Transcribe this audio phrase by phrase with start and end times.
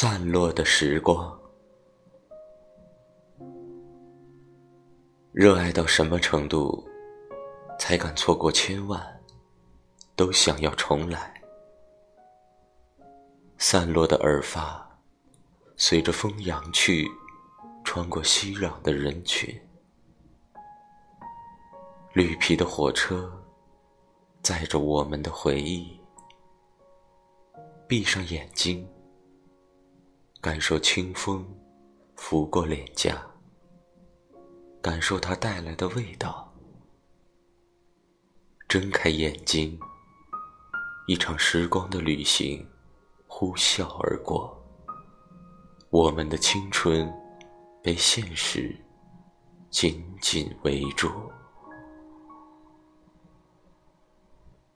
[0.00, 1.36] 散落的时光，
[5.32, 6.88] 热爱到什么程度，
[7.80, 9.20] 才敢错过千万，
[10.14, 11.42] 都想要重来？
[13.56, 14.88] 散落的耳发，
[15.76, 17.04] 随着风扬去，
[17.82, 19.52] 穿过熙攘的人群。
[22.12, 23.28] 绿皮的火车，
[24.42, 26.00] 载着我们的回忆。
[27.88, 28.88] 闭上眼睛。
[30.48, 31.46] 感受清风
[32.16, 33.22] 拂过脸颊，
[34.80, 36.50] 感受它带来的味道。
[38.66, 39.78] 睁开眼睛，
[41.06, 42.66] 一场时光的旅行
[43.26, 44.58] 呼啸而过。
[45.90, 47.12] 我们的青春
[47.82, 48.74] 被现实
[49.68, 51.10] 紧紧围住。